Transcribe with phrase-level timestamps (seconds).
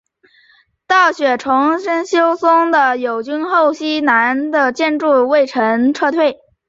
[0.87, 6.39] 道雪重整休松的友军后往西南转进筑后山隈城撤退。